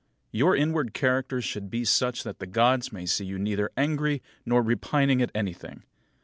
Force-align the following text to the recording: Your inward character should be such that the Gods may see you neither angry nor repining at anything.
Your 0.31 0.55
inward 0.55 0.95
character 0.95 1.41
should 1.43 1.69
be 1.69 1.85
such 1.85 2.23
that 2.23 2.39
the 2.39 2.47
Gods 2.47 2.91
may 2.91 3.05
see 3.05 3.23
you 3.23 3.37
neither 3.37 3.69
angry 3.77 4.23
nor 4.47 4.63
repining 4.63 5.21
at 5.21 5.29
anything. 5.35 5.83